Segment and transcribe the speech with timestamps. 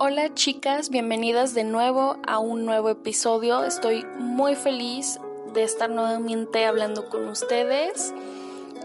[0.00, 3.64] Hola chicas, bienvenidas de nuevo a un nuevo episodio.
[3.64, 5.18] Estoy muy feliz
[5.54, 8.14] de estar nuevamente hablando con ustedes.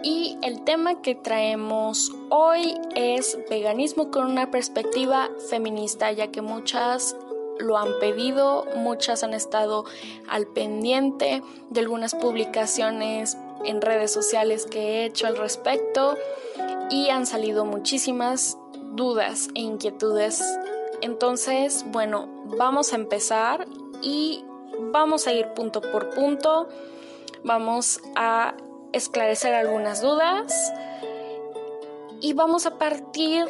[0.01, 7.15] Y el tema que traemos hoy es veganismo con una perspectiva feminista, ya que muchas
[7.59, 9.85] lo han pedido, muchas han estado
[10.27, 16.17] al pendiente de algunas publicaciones en redes sociales que he hecho al respecto
[16.89, 18.57] y han salido muchísimas
[18.95, 20.43] dudas e inquietudes.
[21.03, 23.67] Entonces, bueno, vamos a empezar
[24.01, 24.45] y
[24.79, 26.69] vamos a ir punto por punto.
[27.43, 28.55] Vamos a
[28.93, 30.71] esclarecer algunas dudas
[32.21, 33.45] y vamos a partir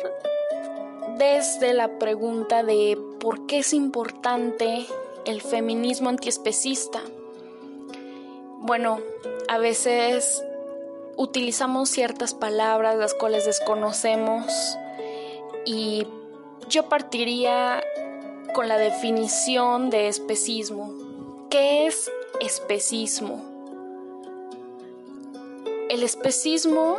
[1.19, 4.87] desde la pregunta de por qué es importante
[5.25, 7.01] el feminismo antiespecista.
[8.61, 8.99] Bueno,
[9.47, 10.43] a veces
[11.17, 14.75] utilizamos ciertas palabras las cuales desconocemos
[15.65, 16.07] y
[16.67, 17.83] yo partiría
[18.53, 20.93] con la definición de especismo.
[21.49, 23.43] ¿Qué es especismo?
[25.89, 26.97] El especismo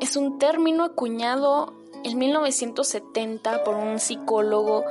[0.00, 4.84] es un término acuñado en 1970 por un psicólogo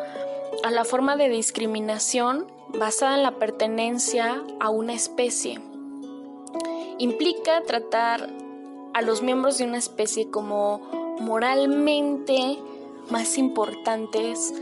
[0.63, 5.59] a la forma de discriminación basada en la pertenencia a una especie.
[6.97, 8.29] Implica tratar
[8.93, 10.79] a los miembros de una especie como
[11.19, 12.57] moralmente
[13.11, 14.53] más importantes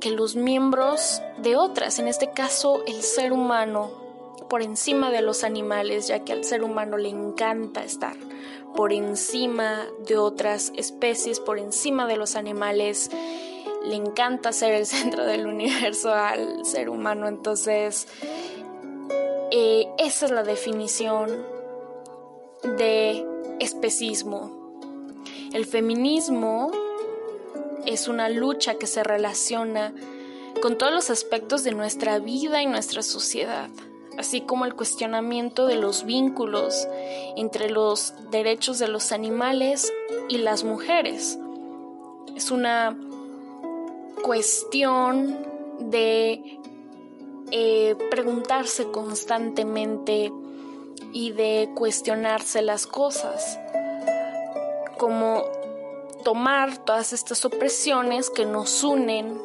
[0.00, 3.90] que los miembros de otras, en este caso el ser humano
[4.48, 8.16] por encima de los animales, ya que al ser humano le encanta estar
[8.74, 13.10] por encima de otras especies, por encima de los animales.
[13.84, 17.28] Le encanta ser el centro del universo al ser humano.
[17.28, 18.08] Entonces,
[19.50, 21.46] eh, esa es la definición
[22.76, 23.26] de
[23.60, 24.78] especismo.
[25.52, 26.70] El feminismo
[27.86, 29.92] es una lucha que se relaciona
[30.62, 33.68] con todos los aspectos de nuestra vida y nuestra sociedad
[34.18, 36.88] así como el cuestionamiento de los vínculos
[37.36, 39.92] entre los derechos de los animales
[40.28, 41.38] y las mujeres.
[42.36, 42.96] Es una
[44.22, 45.36] cuestión
[45.78, 46.58] de
[47.50, 50.32] eh, preguntarse constantemente
[51.12, 53.58] y de cuestionarse las cosas,
[54.98, 55.44] como
[56.24, 59.40] tomar todas estas opresiones que nos unen,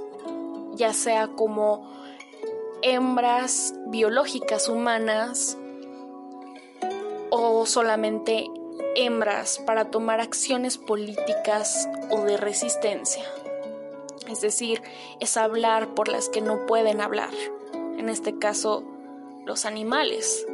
[0.73, 1.87] ya sea como
[2.81, 5.57] hembras biológicas humanas
[7.29, 8.49] o solamente
[8.95, 13.23] hembras para tomar acciones políticas o de resistencia.
[14.29, 14.81] Es decir,
[15.19, 17.31] es hablar por las que no pueden hablar,
[17.73, 18.83] en este caso
[19.45, 20.45] los animales.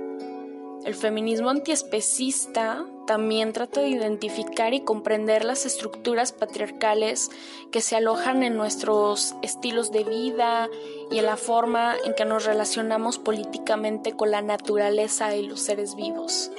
[0.85, 7.31] El feminismo antiespecista también trata de identificar y comprender las estructuras patriarcales
[7.71, 10.69] que se alojan en nuestros estilos de vida
[11.09, 15.95] y en la forma en que nos relacionamos políticamente con la naturaleza y los seres
[15.95, 16.51] vivos.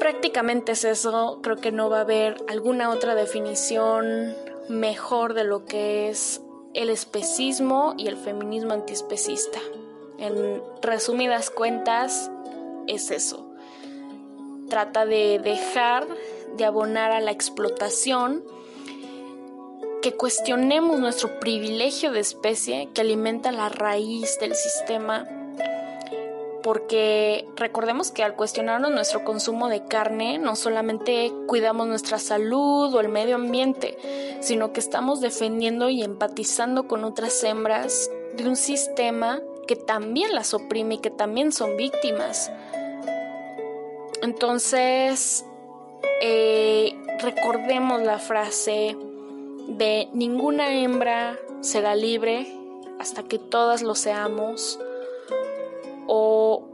[0.00, 4.34] Prácticamente es eso, creo que no va a haber alguna otra definición
[4.68, 6.40] mejor de lo que es
[6.74, 9.60] el especismo y el feminismo antiespecista.
[10.18, 12.32] En resumidas cuentas,
[12.88, 13.50] es eso.
[14.68, 16.06] Trata de dejar
[16.56, 18.44] de abonar a la explotación,
[20.02, 25.26] que cuestionemos nuestro privilegio de especie que alimenta la raíz del sistema,
[26.62, 33.00] porque recordemos que al cuestionarnos nuestro consumo de carne, no solamente cuidamos nuestra salud o
[33.00, 33.96] el medio ambiente,
[34.40, 40.54] sino que estamos defendiendo y empatizando con otras hembras de un sistema que también las
[40.54, 42.50] oprime y que también son víctimas.
[44.22, 45.44] Entonces,
[46.22, 48.96] eh, recordemos la frase
[49.68, 52.52] de ninguna hembra será libre
[52.98, 54.80] hasta que todas lo seamos.
[56.06, 56.64] O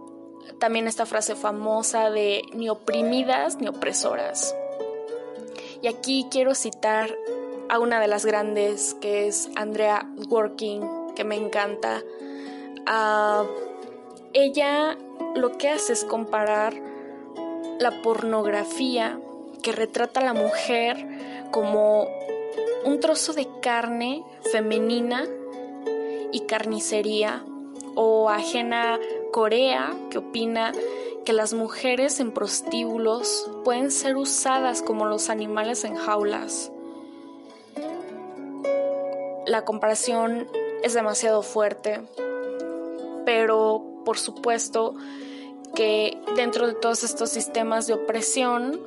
[0.60, 4.54] también esta frase famosa de ni oprimidas ni opresoras.
[5.82, 7.14] Y aquí quiero citar
[7.68, 12.02] a una de las grandes, que es Andrea Working, que me encanta.
[12.86, 13.44] Ah,
[14.32, 14.96] ella
[15.34, 16.74] lo que hace es comparar
[17.78, 19.18] la pornografía
[19.62, 22.08] que retrata a la mujer como
[22.84, 25.24] un trozo de carne femenina
[26.32, 27.44] y carnicería,
[27.94, 28.98] o ajena
[29.32, 30.72] Corea, que opina
[31.24, 36.70] que las mujeres en prostíbulos pueden ser usadas como los animales en jaulas.
[39.46, 40.48] La comparación
[40.82, 42.00] es demasiado fuerte,
[43.24, 44.94] pero por supuesto
[45.74, 48.80] que dentro de todos estos sistemas de opresión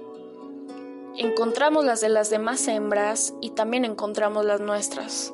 [1.18, 5.34] encontramos las de las demás hembras y también encontramos las nuestras.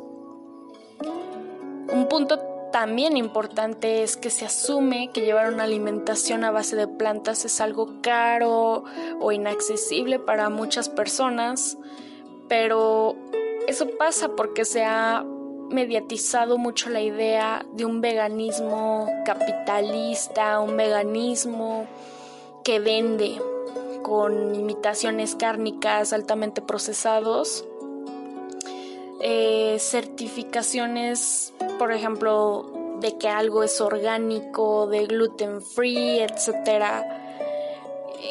[1.92, 2.40] Un punto
[2.72, 7.62] también importante es que se asume que llevar una alimentación a base de plantas es
[7.62, 8.84] algo caro
[9.20, 11.78] o inaccesible para muchas personas,
[12.48, 13.16] pero
[13.68, 15.24] eso pasa porque se ha
[15.74, 21.88] mediatizado mucho la idea de un veganismo capitalista, un veganismo
[22.64, 23.42] que vende
[24.02, 27.66] con imitaciones cárnicas altamente procesados
[29.26, 37.06] eh, certificaciones, por ejemplo, de que algo es orgánico, de gluten free, etc.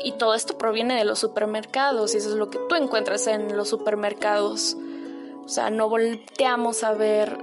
[0.05, 3.57] Y todo esto proviene de los supermercados y eso es lo que tú encuentras en
[3.57, 4.77] los supermercados.
[5.45, 7.39] O sea, no volteamos a ver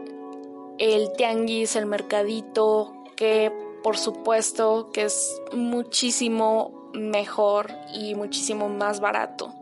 [0.78, 3.52] el tianguis, el mercadito, que
[3.84, 9.54] por supuesto que es muchísimo mejor y muchísimo más barato.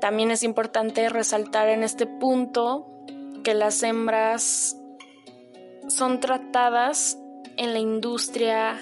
[0.00, 2.86] También es importante resaltar en este punto
[3.42, 4.76] que las hembras
[5.88, 7.18] son tratadas
[7.56, 8.78] en la industria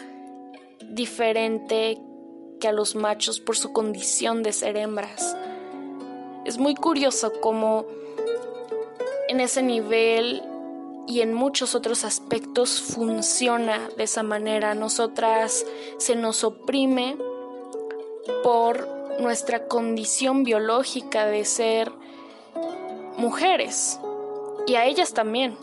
[0.89, 2.01] diferente
[2.61, 5.37] que a los machos por su condición de ser hembras.
[6.45, 7.87] Es muy curioso cómo
[9.29, 10.43] en ese nivel
[11.07, 14.75] y en muchos otros aspectos funciona de esa manera.
[14.75, 15.65] Nosotras
[15.99, 17.17] se nos oprime
[18.43, 18.89] por
[19.21, 21.93] nuestra condición biológica de ser
[23.17, 24.01] mujeres
[24.67, 25.57] y a ellas también.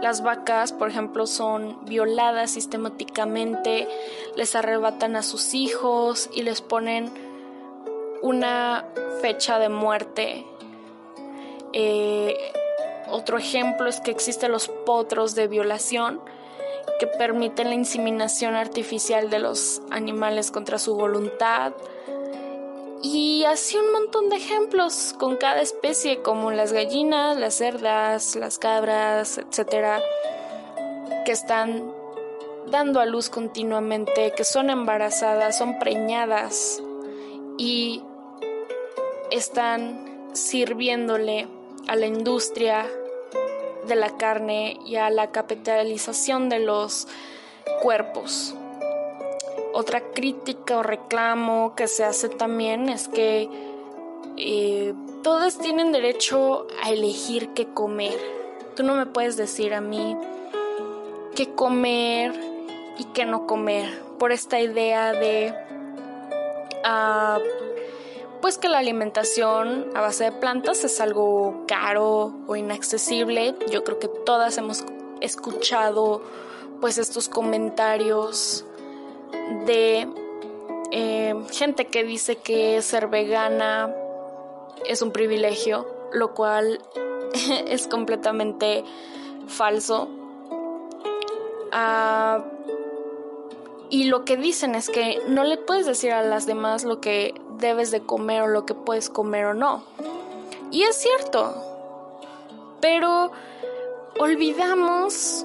[0.00, 3.86] Las vacas, por ejemplo, son violadas sistemáticamente,
[4.34, 7.12] les arrebatan a sus hijos y les ponen
[8.22, 8.86] una
[9.20, 10.46] fecha de muerte.
[11.72, 12.36] Eh,
[13.10, 16.20] otro ejemplo es que existen los potros de violación
[16.98, 21.72] que permiten la inseminación artificial de los animales contra su voluntad.
[23.02, 28.58] Y así un montón de ejemplos con cada especie, como las gallinas, las cerdas, las
[28.58, 30.00] cabras, etcétera,
[31.24, 31.92] que están
[32.70, 36.80] dando a luz continuamente, que son embarazadas, son preñadas
[37.58, 38.04] y
[39.32, 41.48] están sirviéndole
[41.88, 42.86] a la industria
[43.86, 47.08] de la carne y a la capitalización de los
[47.80, 48.54] cuerpos.
[49.72, 53.48] Otra crítica o reclamo que se hace también es que
[54.36, 58.18] eh, todos tienen derecho a elegir qué comer.
[58.76, 60.16] Tú no me puedes decir a mí
[61.34, 62.32] qué comer
[62.98, 63.88] y qué no comer
[64.18, 65.54] por esta idea de
[66.84, 67.38] ah,
[68.42, 73.54] pues que la alimentación a base de plantas es algo caro o inaccesible.
[73.70, 74.84] Yo creo que todas hemos
[75.20, 76.20] escuchado
[76.80, 78.66] pues estos comentarios
[79.64, 80.08] de
[80.90, 83.94] eh, gente que dice que ser vegana
[84.86, 86.80] es un privilegio, lo cual
[87.66, 88.84] es completamente
[89.46, 90.08] falso.
[91.70, 92.44] Ah,
[93.92, 97.34] y lo que dicen es que no le puedes decir a las demás lo que
[97.58, 99.84] debes de comer o lo que puedes comer o no.
[100.70, 101.54] Y es cierto.
[102.80, 103.32] Pero
[104.18, 105.44] olvidamos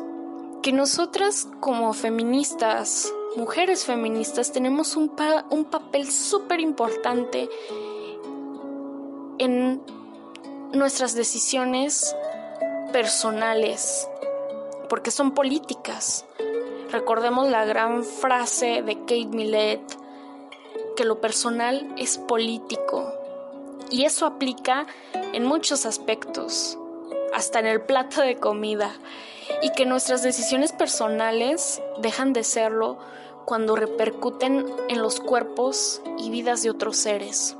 [0.63, 5.11] que nosotras como feministas, mujeres feministas, tenemos un,
[5.49, 7.49] un papel súper importante
[9.39, 9.81] en
[10.71, 12.15] nuestras decisiones
[12.93, 14.07] personales,
[14.87, 16.26] porque son políticas.
[16.91, 19.81] Recordemos la gran frase de Kate Millett,
[20.95, 23.13] que lo personal es político.
[23.89, 24.87] Y eso aplica
[25.33, 26.77] en muchos aspectos,
[27.33, 28.95] hasta en el plato de comida.
[29.61, 32.97] Y que nuestras decisiones personales dejan de serlo
[33.45, 37.57] cuando repercuten en los cuerpos y vidas de otros seres.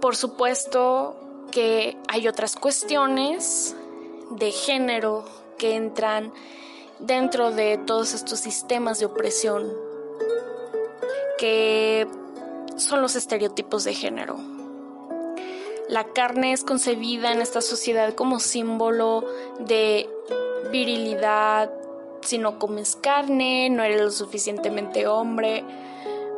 [0.00, 1.16] Por supuesto
[1.50, 3.76] que hay otras cuestiones
[4.30, 5.24] de género
[5.58, 6.32] que entran
[7.00, 9.72] dentro de todos estos sistemas de opresión
[11.38, 12.06] que
[12.76, 14.38] son los estereotipos de género.
[15.88, 19.24] La carne es concebida en esta sociedad como símbolo
[19.58, 20.08] de
[20.70, 21.72] virilidad.
[22.20, 25.64] Si no comes carne, no eres lo suficientemente hombre,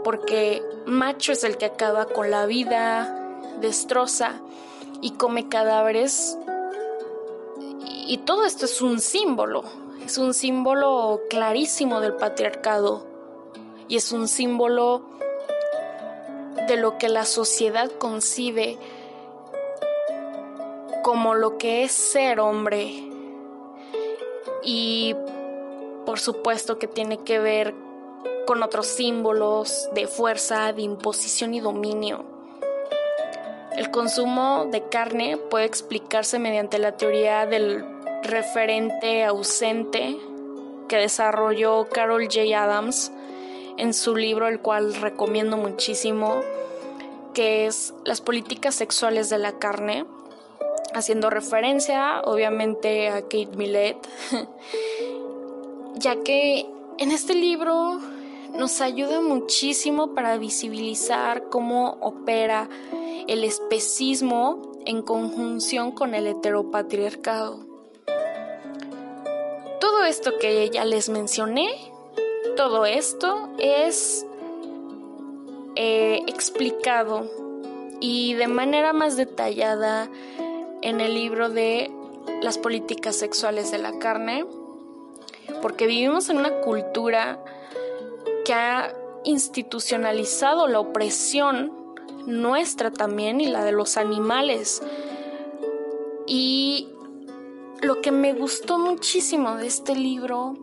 [0.05, 4.41] porque macho es el que acaba con la vida, destroza
[5.01, 6.39] y come cadáveres.
[8.07, 13.07] Y todo esto es un símbolo es un símbolo clarísimo del patriarcado
[13.89, 15.03] y es un símbolo
[16.67, 18.79] de lo que la sociedad concibe
[21.03, 23.09] como lo que es ser hombre.
[24.63, 25.17] Y
[26.07, 27.75] por supuesto que tiene que ver
[28.47, 32.25] con otros símbolos de fuerza, de imposición y dominio.
[33.77, 37.92] El consumo de carne puede explicarse mediante la teoría del
[38.23, 40.17] referente ausente
[40.89, 42.63] que desarrolló Carol J.
[42.63, 43.13] Adams
[43.79, 46.41] en su libro, el cual recomiendo muchísimo,
[47.35, 50.05] que es Las políticas sexuales de la carne,
[50.95, 53.97] haciendo referencia obviamente a Kate Millett,
[55.95, 56.67] ya que
[56.99, 57.99] en este libro
[58.55, 62.69] nos ayuda muchísimo para visibilizar cómo opera
[63.27, 67.72] el especismo en conjunción con el heteropatriarcado.
[70.05, 71.93] Esto que ya les mencioné
[72.57, 74.27] todo esto es
[75.75, 77.31] eh, explicado
[78.01, 80.11] y de manera más detallada
[80.83, 81.91] en el libro de
[82.43, 84.45] las políticas sexuales de la carne,
[85.63, 87.43] porque vivimos en una cultura
[88.45, 88.95] que ha
[89.25, 91.73] institucionalizado la opresión
[92.27, 94.83] nuestra también y la de los animales.
[96.27, 96.89] Y
[97.83, 100.55] lo que me gustó muchísimo de este libro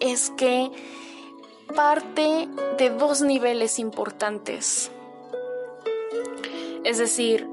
[0.00, 0.70] es que
[1.74, 4.90] parte de dos niveles importantes.
[6.82, 7.48] Es decir,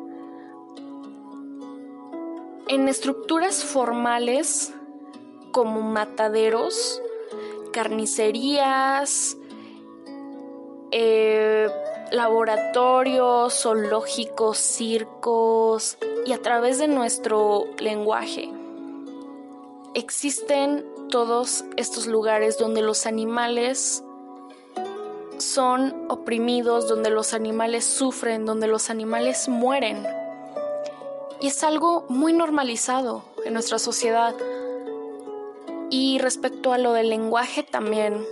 [2.67, 4.73] en estructuras formales
[5.51, 6.99] como mataderos,
[7.71, 9.37] carnicerías,
[10.91, 11.69] eh,
[12.11, 18.64] laboratorios, zoológicos, circos y a través de nuestro lenguaje.
[19.95, 24.03] Existen todos estos lugares donde los animales
[25.37, 30.05] son oprimidos, donde los animales sufren, donde los animales mueren.
[31.39, 34.35] Y es algo muy normalizado en nuestra sociedad.
[35.89, 38.25] Y respecto a lo del lenguaje también,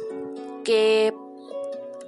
[0.66, 1.16] que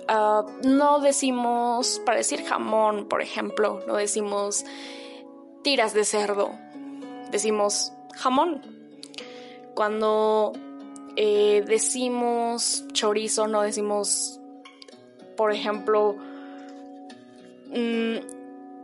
[0.10, 4.66] ah, no decimos, para decir jamón, por ejemplo, no decimos
[5.62, 6.52] tiras de cerdo,
[7.32, 8.75] decimos jamón.
[9.75, 10.53] Cuando
[11.15, 14.39] eh, decimos chorizo, no decimos
[15.36, 16.15] por ejemplo,
[17.72, 18.22] un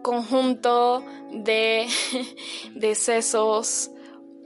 [0.01, 1.87] conjunto de,
[2.75, 3.91] de sesos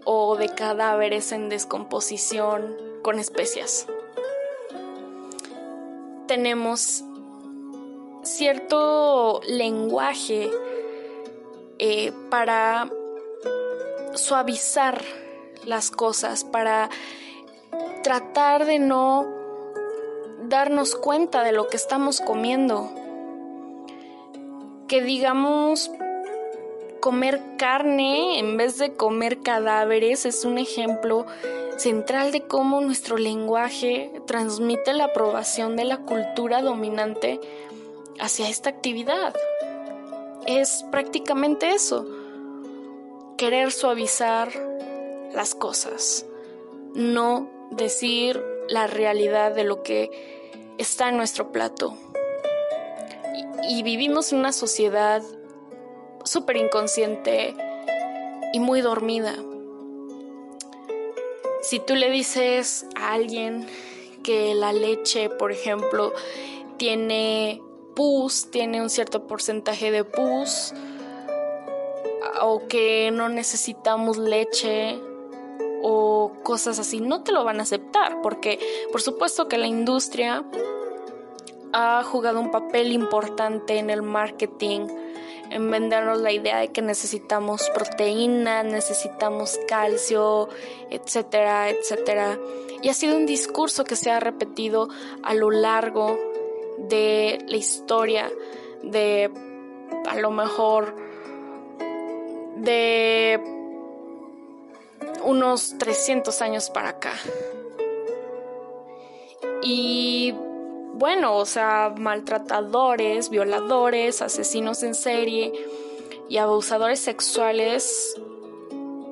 [0.03, 3.87] o de cadáveres en descomposición con especias.
[6.27, 7.03] Tenemos
[8.23, 10.49] cierto lenguaje
[11.77, 12.89] eh, para
[14.15, 15.03] suavizar
[15.65, 16.89] las cosas, para
[18.03, 19.27] tratar de no
[20.43, 22.91] darnos cuenta de lo que estamos comiendo.
[24.87, 25.91] Que digamos
[26.99, 31.25] comer carne en vez de comer cadáveres es un ejemplo
[31.77, 37.39] central de cómo nuestro lenguaje transmite la aprobación de la cultura dominante
[38.19, 39.35] hacia esta actividad.
[40.47, 42.07] Es prácticamente eso,
[43.37, 44.49] querer suavizar
[45.35, 46.25] las cosas,
[46.93, 50.09] no decir la realidad de lo que
[50.77, 51.97] está en nuestro plato.
[53.67, 55.21] Y, vivimos en una sociedad
[56.23, 57.53] súper inconsciente
[58.53, 59.35] y muy dormida.
[61.61, 63.67] Si tú le dices a alguien
[64.23, 66.13] que la leche, por ejemplo,
[66.77, 67.61] tiene
[67.95, 70.73] pus, tiene un cierto porcentaje de pus,
[72.41, 74.99] o que no necesitamos leche
[75.81, 78.59] o cosas así, no te lo van a aceptar porque
[78.91, 80.43] por supuesto que la industria
[81.73, 84.87] ha jugado un papel importante en el marketing,
[85.49, 90.47] en vendernos la idea de que necesitamos proteína, necesitamos calcio,
[90.89, 92.39] etcétera, etcétera.
[92.81, 94.87] Y ha sido un discurso que se ha repetido
[95.21, 96.17] a lo largo
[96.77, 98.31] de la historia
[98.81, 99.31] de
[100.07, 100.95] a lo mejor
[102.57, 103.64] de
[105.25, 107.13] unos 300 años para acá.
[109.61, 110.33] Y
[110.93, 115.51] bueno, o sea, maltratadores, violadores, asesinos en serie
[116.29, 118.15] y abusadores sexuales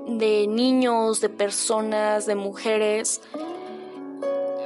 [0.07, 3.21] de niños, de personas, de mujeres,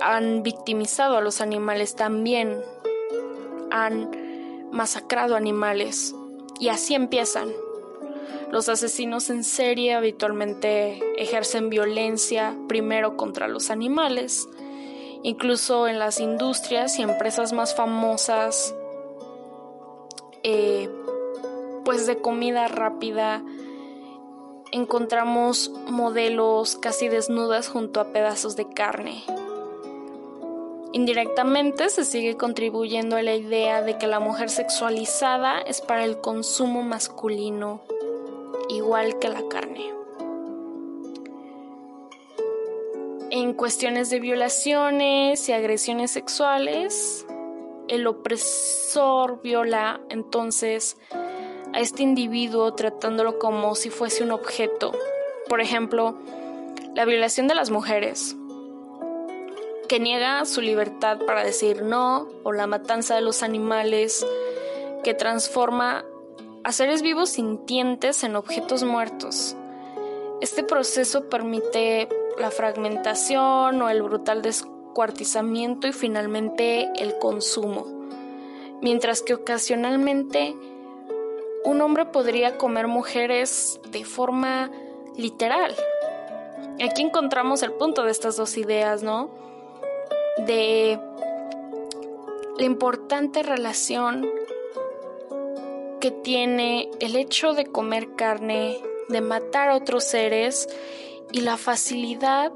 [0.02, 2.62] han victimizado a los animales también,
[3.72, 6.14] han masacrado animales
[6.60, 7.52] y así empiezan.
[8.52, 14.48] Los asesinos en serie habitualmente ejercen violencia primero contra los animales,
[15.22, 18.74] incluso en las industrias y empresas más famosas,
[20.44, 20.90] eh,
[21.84, 23.44] pues de comida rápida,
[24.72, 29.24] encontramos modelos casi desnudas junto a pedazos de carne.
[30.94, 36.22] Indirectamente se sigue contribuyendo a la idea de que la mujer sexualizada es para el
[36.22, 37.82] consumo masculino,
[38.70, 39.94] igual que la carne.
[43.30, 47.26] En cuestiones de violaciones y agresiones sexuales,
[47.88, 50.98] el opresor viola entonces
[51.74, 54.94] a este individuo tratándolo como si fuese un objeto.
[55.50, 56.18] Por ejemplo,
[56.96, 58.36] la violación de las mujeres
[59.88, 64.26] que niega su libertad para decir no, o la matanza de los animales,
[65.04, 66.06] que transforma
[66.64, 69.56] a seres vivos sintientes en objetos muertos.
[70.42, 72.10] Este proceso permite
[72.40, 77.86] la fragmentación o el brutal descuartizamiento y finalmente el consumo,
[78.82, 80.56] mientras que ocasionalmente
[81.64, 84.72] un hombre podría comer mujeres de forma
[85.16, 85.76] literal.
[86.84, 89.48] Aquí encontramos el punto de estas dos ideas, ¿no?
[90.38, 91.00] de
[92.58, 94.28] la importante relación
[96.00, 98.78] que tiene el hecho de comer carne,
[99.10, 100.68] de matar a otros seres
[101.32, 102.52] y la facilidad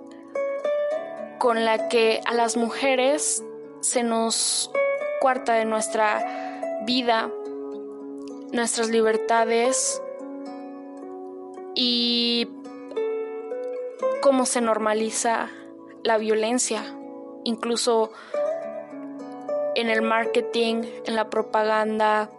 [1.39, 3.43] con la que a las mujeres
[3.79, 4.71] se nos
[5.19, 7.31] cuarta de nuestra vida,
[8.51, 10.01] nuestras libertades
[11.73, 12.47] y
[14.21, 15.49] cómo se normaliza
[16.03, 16.83] la violencia
[17.43, 18.11] incluso
[19.75, 22.29] en el marketing, en la propaganda,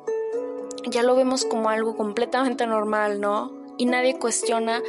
[0.86, 3.52] ya lo vemos como algo completamente normal, ¿no?
[3.78, 4.82] Y nadie cuestiona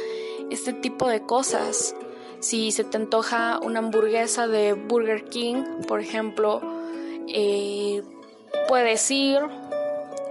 [0.50, 1.94] este tipo de cosas.
[2.40, 6.60] Si se te antoja una hamburguesa de Burger King, por ejemplo,
[7.28, 8.02] eh,
[8.68, 9.38] puedes ir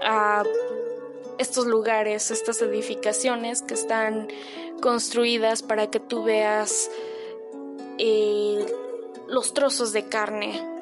[0.03, 0.43] a
[1.39, 4.27] estos lugares, estas edificaciones que están
[4.81, 6.91] construidas para que tú veas
[7.97, 8.65] eh,
[9.27, 10.72] los trozos de carne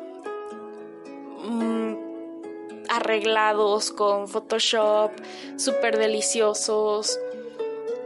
[3.11, 5.11] arreglados con Photoshop,
[5.57, 7.19] súper deliciosos,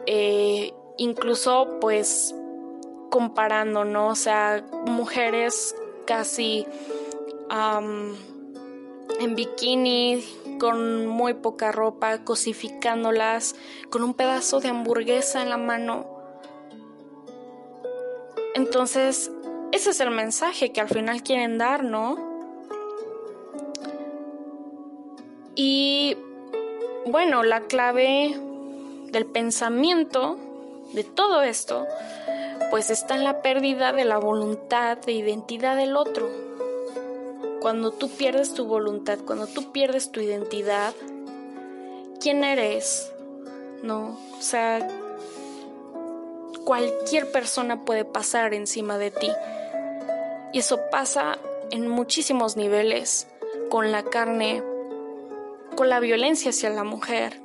[0.08, 2.34] eh, incluso pues
[3.12, 4.08] comparando, ¿no?
[4.08, 5.76] O sea, mujeres
[6.08, 6.66] casi
[9.20, 10.24] en bikini,
[10.60, 13.56] con muy poca ropa, cosificándolas,
[13.92, 16.08] con un pedazo de hamburguesa en la mano.
[18.56, 19.32] Entonces,
[19.72, 22.35] ese es el mensaje que al final quieren dar, ¿no?
[25.56, 26.18] Y
[27.06, 28.38] bueno, la clave
[29.12, 30.38] del pensamiento
[30.94, 31.88] de todo esto,
[32.70, 36.30] pues está en la pérdida de la voluntad de identidad del otro.
[37.62, 40.94] Cuando tú pierdes tu voluntad, cuando tú pierdes tu identidad,
[42.20, 43.12] ¿quién eres?
[43.82, 44.18] ¿No?
[44.38, 44.88] O sea,
[46.66, 49.32] cualquier persona puede pasar encima de ti.
[50.54, 51.38] Y eso pasa
[51.72, 53.28] en muchísimos niveles,
[53.70, 54.64] con la carne,
[55.76, 57.42] con la violencia hacia la mujer.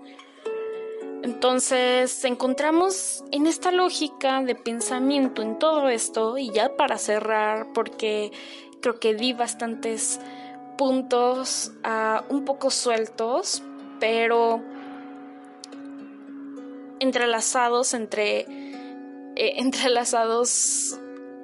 [1.22, 8.32] Entonces encontramos en esta lógica de pensamiento en todo esto, y ya para cerrar, porque
[8.80, 10.20] creo que di bastantes
[10.78, 13.62] puntos uh, un poco sueltos,
[13.98, 14.62] pero
[17.00, 18.46] entrelazados entre
[19.36, 20.98] eh, entrelazados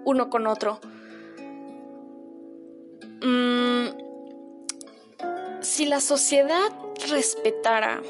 [0.05, 0.81] uno con otro.
[3.23, 3.66] Mm,
[5.67, 6.73] si la sociedad
[7.11, 8.01] respetara,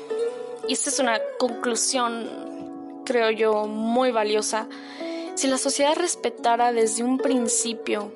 [0.68, 4.68] y esta es una conclusión, creo yo, muy valiosa,
[5.34, 8.12] si la sociedad respetara desde un principio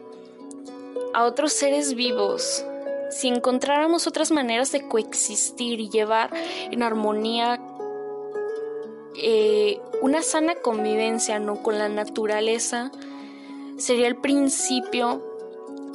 [1.14, 2.64] a otros seres vivos,
[3.10, 6.30] si encontráramos otras maneras de coexistir y llevar
[6.70, 7.60] en armonía
[9.16, 11.62] eh, una sana convivencia ¿no?
[11.62, 12.92] con la naturaleza,
[13.78, 15.24] sería el principio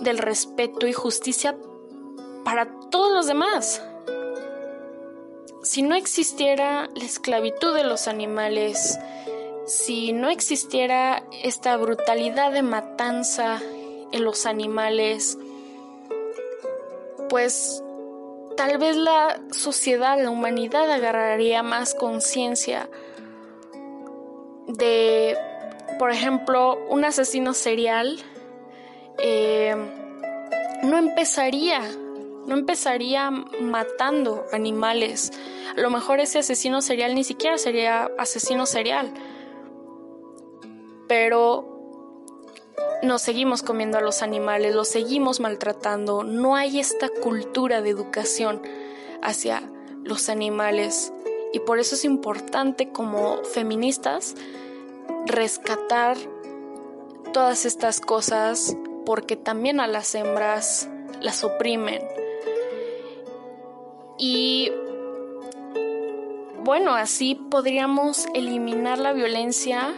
[0.02, 1.56] del respeto y justicia
[2.46, 3.84] para todos los demás.
[5.64, 8.98] Si no existiera la esclavitud de los animales,
[9.66, 13.60] si no existiera esta brutalidad de matanza
[14.12, 15.38] en los animales,
[17.28, 17.84] pues
[18.56, 22.88] tal vez la sociedad, la humanidad agarraría más conciencia
[24.68, 25.36] de,
[25.98, 28.20] por ejemplo, un asesino serial
[29.18, 29.76] eh,
[30.84, 31.82] no empezaría,
[32.46, 35.32] no empezaría matando animales.
[35.76, 39.14] A lo mejor ese asesino serial ni siquiera sería asesino serial.
[41.08, 41.76] Pero
[43.04, 46.24] nos seguimos comiendo a los animales, los seguimos maltratando.
[46.24, 48.62] No hay esta cultura de educación
[49.22, 49.70] hacia
[50.04, 51.14] los animales.
[51.54, 54.36] Y por eso es importante como feministas
[55.26, 56.18] rescatar
[57.34, 60.90] todas estas cosas porque también a las hembras
[61.22, 62.02] las oprimen.
[64.18, 64.72] Y
[66.64, 69.94] bueno, así podríamos eliminar la violencia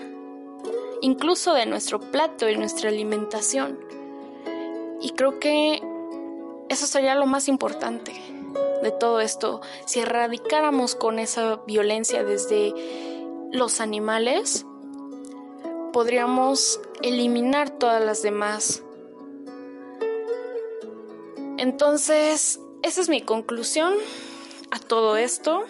[1.02, 3.80] incluso de nuestro plato y nuestra alimentación.
[5.02, 5.82] Y creo que
[6.70, 8.14] eso sería lo más importante
[8.82, 9.62] de todo esto.
[9.86, 12.74] Si erradicáramos con esa violencia desde
[13.52, 14.66] los animales,
[15.94, 18.84] podríamos eliminar todas las demás.
[21.58, 23.94] Entonces, esa es mi conclusión
[24.72, 25.66] a todo esto.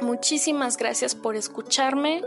[0.00, 2.22] Muchísimas gracias por escucharme.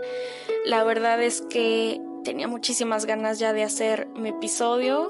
[0.65, 5.10] La verdad es que tenía muchísimas ganas ya de hacer mi episodio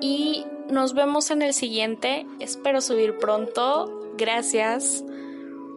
[0.00, 2.26] y nos vemos en el siguiente.
[2.40, 4.12] Espero subir pronto.
[4.16, 5.04] Gracias.